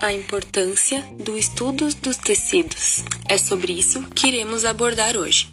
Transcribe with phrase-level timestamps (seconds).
[0.00, 3.04] a importância do estudo dos tecidos.
[3.28, 5.50] É sobre isso que iremos abordar hoje.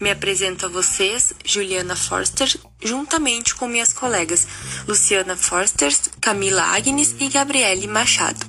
[0.00, 2.52] Me apresento a vocês, Juliana Forster,
[2.82, 4.46] juntamente com minhas colegas
[4.88, 8.44] Luciana Forster, Camila Agnes e Gabriele Machado.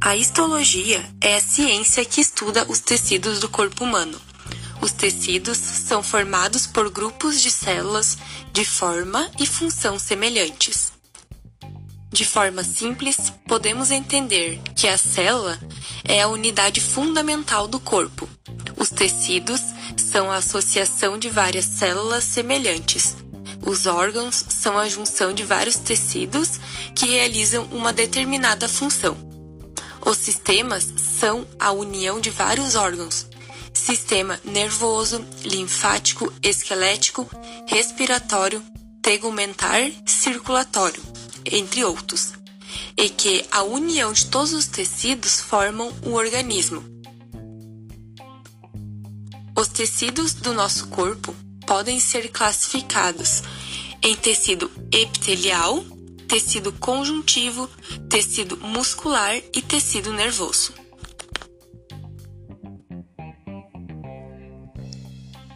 [0.00, 4.20] A histologia é a ciência que estuda os tecidos do corpo humano.
[4.80, 8.18] Os tecidos são formados por grupos de células
[8.52, 10.91] de forma e função semelhantes.
[12.12, 15.58] De forma simples, podemos entender que a célula
[16.04, 18.28] é a unidade fundamental do corpo.
[18.76, 19.62] Os tecidos
[19.96, 23.16] são a associação de várias células semelhantes.
[23.64, 26.60] Os órgãos são a junção de vários tecidos
[26.94, 29.16] que realizam uma determinada função.
[30.04, 33.26] Os sistemas são a união de vários órgãos.
[33.72, 37.26] Sistema nervoso, linfático, esquelético,
[37.66, 38.62] respiratório,
[39.02, 41.02] tegumentar, circulatório
[41.44, 42.32] entre outros,
[42.96, 46.82] e que a união de todos os tecidos formam o organismo.
[49.56, 51.34] Os tecidos do nosso corpo
[51.66, 53.42] podem ser classificados
[54.02, 55.84] em tecido epitelial,
[56.26, 57.68] tecido conjuntivo,
[58.08, 60.81] tecido muscular e tecido nervoso.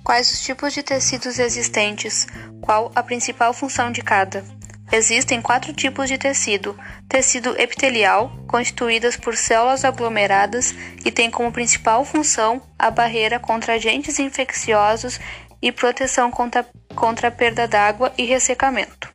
[0.06, 2.28] Quais os tipos de tecidos existentes?
[2.60, 4.44] Qual a principal função de cada?
[4.92, 10.70] Existem quatro tipos de tecido: tecido epitelial, constituídas por células aglomeradas
[11.02, 15.18] que tem como principal função a barreira contra agentes infecciosos
[15.60, 19.12] e proteção contra, contra a perda d'água e ressecamento.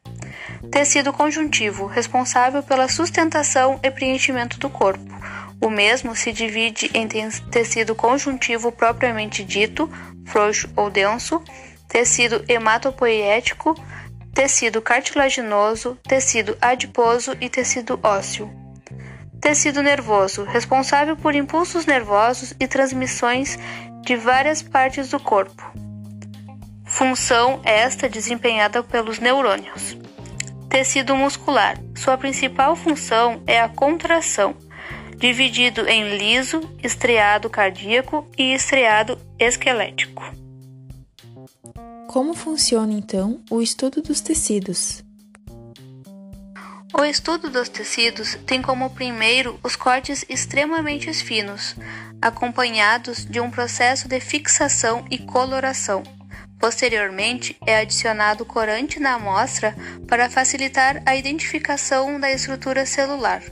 [0.70, 5.10] Tecido conjuntivo, responsável pela sustentação e preenchimento do corpo.
[5.62, 9.88] O mesmo se divide em tecido conjuntivo propriamente dito,
[10.26, 11.42] frouxo ou denso,
[11.88, 13.76] tecido hematopoético,
[14.34, 18.50] tecido cartilaginoso, tecido adiposo e tecido ósseo.
[19.40, 23.58] Tecido nervoso, responsável por impulsos nervosos e transmissões
[24.02, 25.72] de várias partes do corpo.
[26.86, 29.98] Função esta desempenhada pelos neurônios.
[30.70, 34.56] Tecido muscular, sua principal função é a contração,
[35.22, 40.24] dividido em liso, estriado cardíaco e estriado esquelético.
[42.08, 45.04] Como funciona então o estudo dos tecidos?
[46.92, 51.76] O estudo dos tecidos tem como primeiro os cortes extremamente finos,
[52.20, 56.02] acompanhados de um processo de fixação e coloração.
[56.60, 59.76] Posteriormente, é adicionado corante na amostra
[60.08, 63.44] para facilitar a identificação da estrutura celular.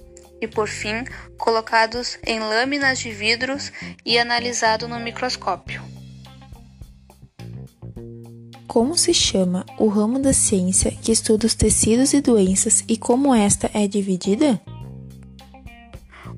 [0.41, 1.03] E por fim,
[1.38, 3.72] colocados em lâminas de vidros
[4.05, 5.81] e analisado no microscópio.
[8.67, 13.33] Como se chama o ramo da ciência que estuda os tecidos e doenças e como
[13.33, 14.61] esta é dividida?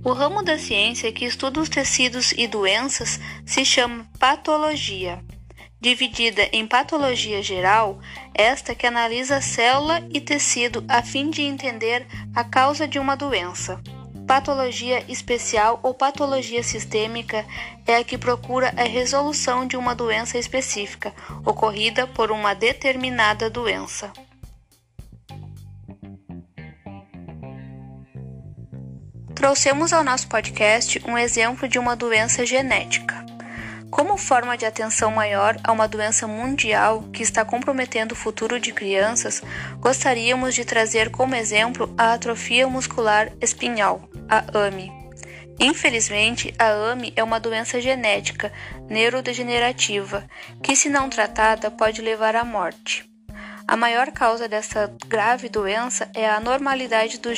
[0.03, 5.23] O ramo da ciência que estuda os tecidos e doenças se chama patologia.
[5.81, 7.99] Dividida em patologia geral,
[8.35, 12.05] esta que analisa célula e tecido a fim de entender
[12.35, 13.81] a causa de uma doença.
[14.27, 17.43] Patologia especial ou patologia sistêmica
[17.87, 21.11] é a que procura a resolução de uma doença específica,
[21.43, 24.13] ocorrida por uma determinada doença.
[29.33, 33.20] Trouxemos ao nosso podcast um exemplo de uma doença genética.
[33.91, 38.71] Como forma de atenção maior a uma doença mundial que está comprometendo o futuro de
[38.71, 39.43] crianças,
[39.79, 44.89] gostaríamos de trazer como exemplo a atrofia muscular espinhal, a AMI.
[45.59, 48.51] Infelizmente, a AMI é uma doença genética
[48.89, 50.25] neurodegenerativa
[50.63, 53.05] que, se não tratada, pode levar à morte.
[53.67, 57.31] A maior causa dessa grave doença é a anormalidade do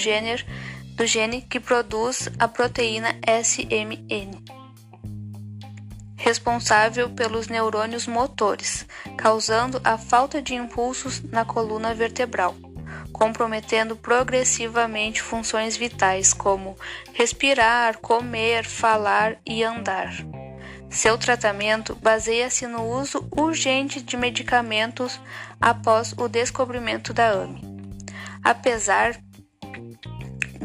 [0.95, 4.62] do gene que produz a proteína SMN
[6.23, 12.55] responsável pelos neurônios motores, causando a falta de impulsos na coluna vertebral,
[13.11, 16.77] comprometendo progressivamente funções vitais como
[17.11, 20.13] respirar, comer, falar e andar.
[20.89, 25.19] Seu tratamento baseia-se no uso urgente de medicamentos
[25.59, 27.61] após o descobrimento da AME.
[28.41, 29.19] Apesar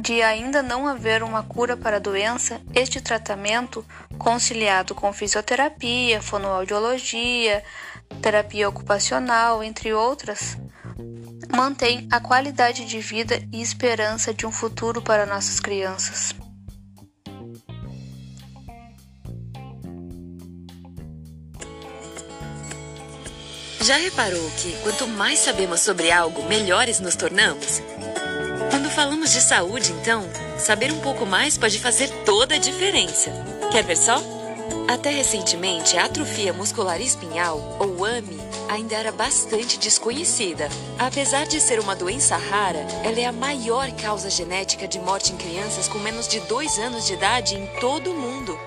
[0.09, 3.85] de ainda não haver uma cura para a doença, este tratamento,
[4.17, 7.63] conciliado com fisioterapia, fonoaudiologia,
[8.23, 10.57] terapia ocupacional, entre outras,
[11.55, 16.35] mantém a qualidade de vida e esperança de um futuro para nossas crianças.
[23.83, 27.83] Já reparou que quanto mais sabemos sobre algo, melhores nos tornamos?
[28.71, 30.29] Quando falamos de saúde, então,
[30.59, 33.31] Saber um pouco mais pode fazer toda a diferença.
[33.71, 34.21] Quer ver só?
[34.89, 38.39] Até recentemente, a atrofia muscular espinhal, ou AMI,
[38.69, 40.69] ainda era bastante desconhecida.
[40.99, 45.37] Apesar de ser uma doença rara, ela é a maior causa genética de morte em
[45.37, 48.59] crianças com menos de 2 anos de idade em todo o mundo.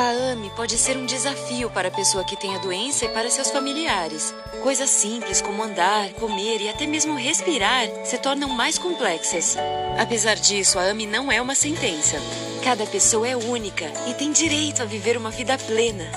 [0.00, 3.28] A AME pode ser um desafio para a pessoa que tem a doença e para
[3.28, 4.34] seus familiares.
[4.62, 9.58] Coisas simples como andar, comer e até mesmo respirar se tornam mais complexas.
[9.98, 12.16] Apesar disso, a AME não é uma sentença.
[12.64, 16.10] Cada pessoa é única e tem direito a viver uma vida plena.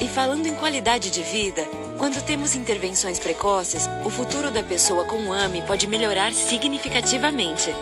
[0.00, 1.66] E falando em qualidade de vida,
[1.98, 7.74] quando temos intervenções precoces, o futuro da pessoa com AME pode melhorar significativamente.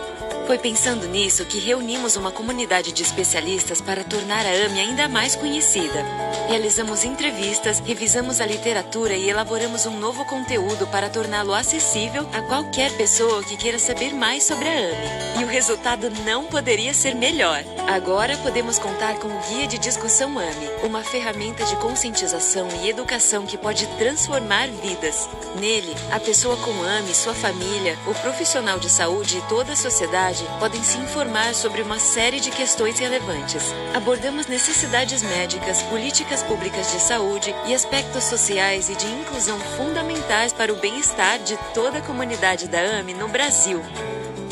[0.45, 5.35] Foi pensando nisso que reunimos uma comunidade de especialistas para tornar a AME ainda mais
[5.35, 6.05] conhecida.
[6.47, 12.95] Realizamos entrevistas, revisamos a literatura e elaboramos um novo conteúdo para torná-lo acessível a qualquer
[12.95, 15.41] pessoa que queira saber mais sobre a AME.
[15.41, 17.63] E o resultado não poderia ser melhor.
[17.87, 23.47] Agora podemos contar com o Guia de Discussão AME, uma ferramenta de conscientização e educação
[23.47, 25.27] que pode transformar vidas.
[25.59, 30.34] Nele, a pessoa com AME, sua família, o profissional de saúde e toda a sociedade
[30.59, 33.63] podem se informar sobre uma série de questões relevantes.
[33.93, 40.73] Abordamos necessidades médicas, políticas públicas de saúde e aspectos sociais e de inclusão fundamentais para
[40.73, 43.81] o bem-estar de toda a comunidade da AME no Brasil.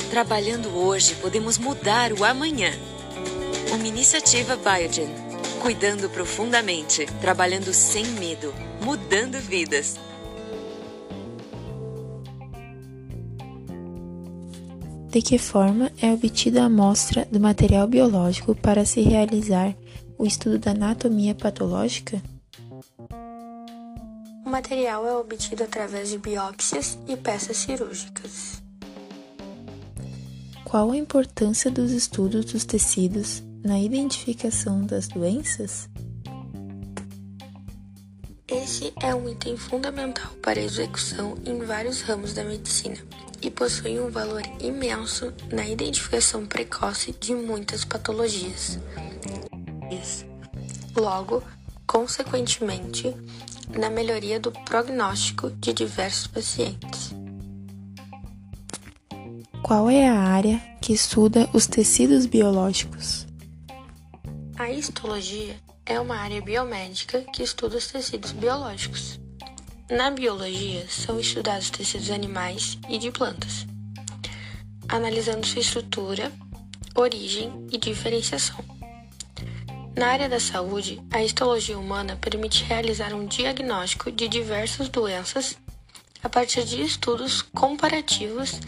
[0.10, 2.72] Trabalhando hoje, podemos mudar o amanhã.
[3.72, 5.10] Uma iniciativa Biogen.
[5.62, 9.96] Cuidando profundamente, trabalhando sem medo, mudando vidas.
[15.14, 19.76] De que forma é obtida a amostra do material biológico para se realizar
[20.18, 22.20] o estudo da anatomia patológica?
[24.44, 28.64] O material é obtido através de biópsias e peças cirúrgicas.
[30.66, 35.88] Qual a importância dos estudos dos tecidos na identificação das doenças?
[38.64, 42.96] Esse é um item fundamental para a execução em vários ramos da medicina
[43.42, 48.80] e possui um valor imenso na identificação precoce de muitas patologias.
[50.96, 51.44] Logo,
[51.86, 53.14] consequentemente,
[53.78, 57.14] na melhoria do prognóstico de diversos pacientes.
[59.62, 63.28] Qual é a área que estuda os tecidos biológicos?
[64.58, 69.20] A histologia é uma área biomédica que estuda os tecidos biológicos.
[69.90, 73.68] Na biologia, são estudados tecidos animais e de plantas,
[74.88, 76.32] analisando sua estrutura,
[76.96, 78.58] origem e diferenciação.
[79.96, 85.58] Na área da saúde, a histologia humana permite realizar um diagnóstico de diversas doenças
[86.24, 88.60] a partir de estudos comparativos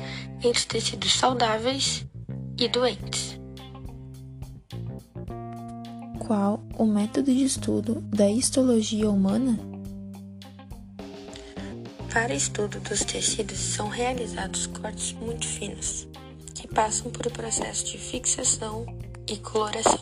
[0.43, 2.05] entre tecidos saudáveis
[2.59, 3.39] e doentes.
[6.25, 9.59] Qual o método de estudo da histologia humana?
[12.11, 16.07] Para estudo dos tecidos são realizados cortes muito finos,
[16.55, 18.87] que passam por um processo de fixação
[19.27, 19.99] e coloração.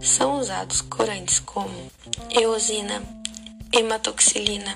[0.00, 1.90] São usados corantes como
[2.30, 3.02] eosina,
[3.72, 4.72] hematoxilina,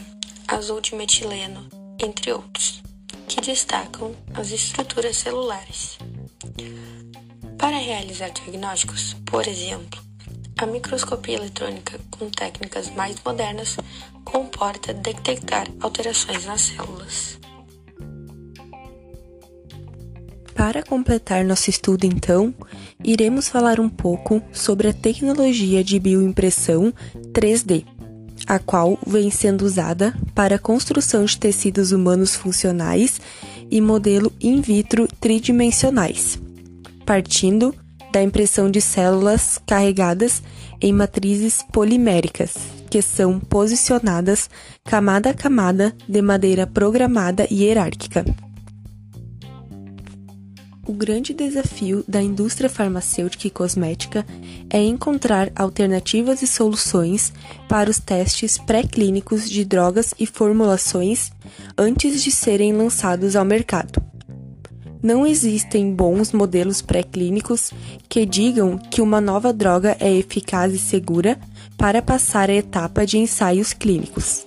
[0.48, 1.68] azul de metileno,
[2.00, 2.82] entre outros,
[3.28, 5.98] que destacam as estruturas celulares.
[7.60, 10.00] Para realizar diagnósticos, por exemplo,
[10.56, 13.76] a microscopia eletrônica com técnicas mais modernas
[14.24, 17.38] comporta detectar alterações nas células.
[20.54, 22.54] Para completar nosso estudo, então,
[23.04, 26.94] iremos falar um pouco sobre a tecnologia de bioimpressão
[27.32, 27.84] 3D,
[28.46, 33.20] a qual vem sendo usada para a construção de tecidos humanos funcionais
[33.70, 36.38] e modelo in vitro tridimensionais,
[37.10, 37.74] partindo
[38.12, 40.40] da impressão de células carregadas
[40.80, 42.54] em matrizes poliméricas,
[42.88, 44.48] que são posicionadas
[44.84, 48.24] camada a camada de maneira programada e hierárquica.
[50.86, 54.24] O grande desafio da indústria farmacêutica e cosmética
[54.72, 57.32] é encontrar alternativas e soluções
[57.68, 61.32] para os testes pré-clínicos de drogas e formulações
[61.76, 64.09] antes de serem lançados ao mercado.
[65.02, 67.72] Não existem bons modelos pré-clínicos
[68.08, 71.38] que digam que uma nova droga é eficaz e segura
[71.76, 74.46] para passar a etapa de ensaios clínicos.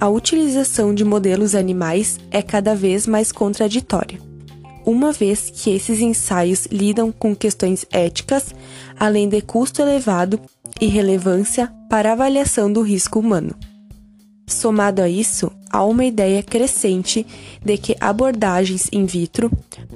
[0.00, 4.18] A utilização de modelos animais é cada vez mais contraditória,
[4.86, 8.54] uma vez que esses ensaios lidam com questões éticas,
[8.98, 10.40] além de custo elevado
[10.80, 13.54] e relevância para avaliação do risco humano.
[14.50, 17.24] Somado a isso, há uma ideia crescente
[17.64, 19.48] de que abordagens in vitro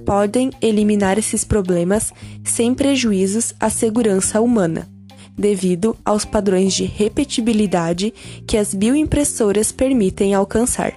[0.06, 2.12] podem eliminar esses problemas
[2.44, 4.88] sem prejuízos à segurança humana,
[5.36, 8.14] devido aos padrões de repetibilidade
[8.46, 10.94] que as bioimpressoras permitem alcançar.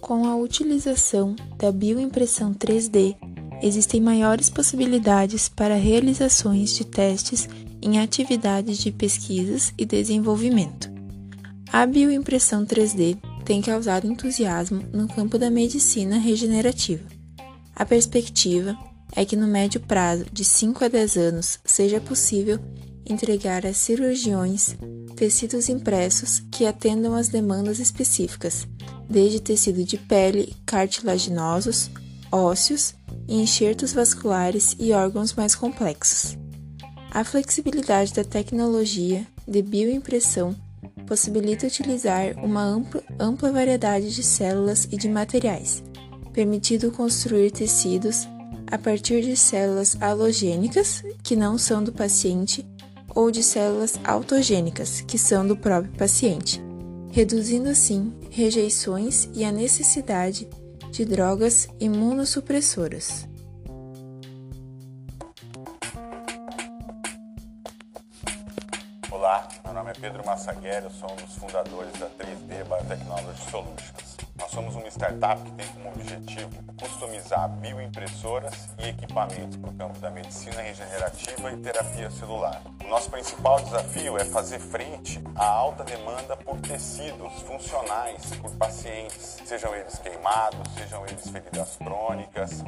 [0.00, 3.16] Com a utilização da bioimpressão 3D,
[3.60, 7.48] existem maiores possibilidades para realizações de testes
[7.84, 10.90] em atividades de pesquisas e desenvolvimento.
[11.72, 17.04] A bioimpressão 3D tem causado entusiasmo no campo da medicina regenerativa.
[17.76, 18.76] A perspectiva
[19.14, 22.58] é que no médio prazo de 5 a 10 anos seja possível
[23.06, 24.74] entregar a cirurgiões
[25.14, 28.66] tecidos impressos que atendam às demandas específicas,
[29.08, 31.90] desde tecido de pele, cartilaginosos,
[32.32, 32.94] ósseos
[33.28, 36.36] enxertos vasculares e órgãos mais complexos.
[37.14, 40.52] A flexibilidade da tecnologia de bioimpressão
[41.06, 45.80] possibilita utilizar uma ampla, ampla variedade de células e de materiais,
[46.32, 48.26] permitindo construir tecidos
[48.66, 52.66] a partir de células halogênicas, que não são do paciente,
[53.14, 56.60] ou de células autogênicas, que são do próprio paciente,
[57.12, 60.48] reduzindo assim rejeições e a necessidade
[60.90, 63.28] de drogas imunossupressoras.
[69.34, 74.16] Olá, meu nome é Pedro Massagueri, eu sou um dos fundadores da 3D Biotechnology Solutions.
[74.38, 79.98] Nós somos uma startup que tem como objetivo customizar bioimpressoras e equipamentos para o campo
[79.98, 82.62] da medicina regenerativa e terapia celular.
[82.84, 89.40] O nosso principal desafio é fazer frente à alta demanda por tecidos funcionais por pacientes,
[89.44, 92.62] sejam eles queimados, sejam eles feridas crônicas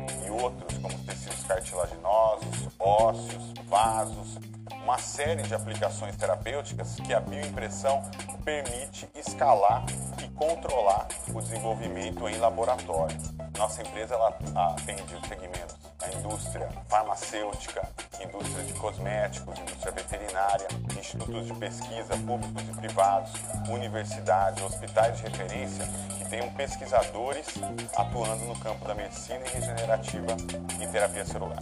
[4.96, 8.02] uma série de aplicações terapêuticas que a bioimpressão
[8.42, 9.84] permite escalar
[10.24, 13.14] e controlar o desenvolvimento em laboratório.
[13.58, 14.34] Nossa empresa ela
[14.72, 17.86] atende os segmentos da indústria farmacêutica,
[18.24, 20.66] indústria de cosméticos, indústria veterinária,
[20.98, 23.32] institutos de pesquisa públicos e privados,
[23.68, 25.84] universidades, hospitais de referência
[26.16, 27.48] que tenham pesquisadores
[27.94, 30.34] atuando no campo da medicina regenerativa
[30.80, 31.58] e terapia celular.